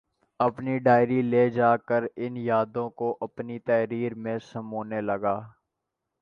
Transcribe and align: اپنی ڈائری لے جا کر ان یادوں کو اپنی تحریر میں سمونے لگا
اپنی 0.39 0.77
ڈائری 0.85 1.21
لے 1.23 1.49
جا 1.49 1.75
کر 1.87 2.03
ان 2.17 2.37
یادوں 2.39 2.89
کو 2.99 3.15
اپنی 3.21 3.59
تحریر 3.67 4.15
میں 4.23 4.37
سمونے 4.43 5.01
لگا 5.01 5.39